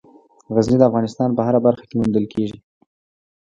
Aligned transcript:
غزني 0.55 0.77
د 0.79 0.83
افغانستان 0.89 1.29
په 1.37 1.41
هره 1.47 1.59
برخه 1.65 1.83
کې 1.89 1.95
موندل 1.99 2.25
کېږي. 2.33 2.57